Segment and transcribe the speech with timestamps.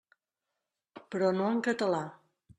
[1.13, 2.03] Però no en català.